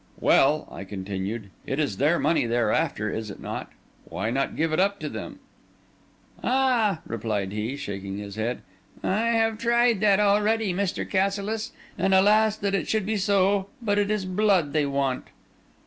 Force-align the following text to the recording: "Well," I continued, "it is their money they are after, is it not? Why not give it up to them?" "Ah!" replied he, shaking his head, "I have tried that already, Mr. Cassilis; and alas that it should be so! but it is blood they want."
"Well," 0.19 0.67
I 0.71 0.83
continued, 0.83 1.51
"it 1.67 1.79
is 1.79 1.97
their 1.97 2.17
money 2.17 2.47
they 2.47 2.57
are 2.57 2.71
after, 2.71 3.11
is 3.13 3.29
it 3.29 3.39
not? 3.39 3.71
Why 4.05 4.31
not 4.31 4.55
give 4.55 4.73
it 4.73 4.79
up 4.79 4.99
to 5.01 5.09
them?" 5.09 5.37
"Ah!" 6.43 7.01
replied 7.05 7.51
he, 7.51 7.75
shaking 7.77 8.17
his 8.17 8.35
head, 8.35 8.63
"I 9.03 9.25
have 9.27 9.59
tried 9.59 9.99
that 9.99 10.19
already, 10.19 10.73
Mr. 10.73 11.07
Cassilis; 11.07 11.71
and 11.99 12.15
alas 12.15 12.55
that 12.55 12.73
it 12.73 12.87
should 12.87 13.05
be 13.05 13.17
so! 13.17 13.67
but 13.79 13.99
it 13.99 14.09
is 14.09 14.25
blood 14.25 14.73
they 14.73 14.87
want." 14.87 15.25